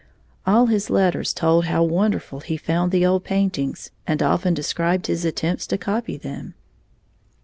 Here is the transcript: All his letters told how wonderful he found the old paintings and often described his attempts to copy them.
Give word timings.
All 0.47 0.65
his 0.65 0.89
letters 0.89 1.31
told 1.31 1.65
how 1.65 1.83
wonderful 1.83 2.39
he 2.39 2.57
found 2.57 2.91
the 2.91 3.05
old 3.05 3.23
paintings 3.23 3.91
and 4.07 4.23
often 4.23 4.55
described 4.55 5.05
his 5.05 5.25
attempts 5.25 5.67
to 5.67 5.77
copy 5.77 6.17
them. 6.17 6.55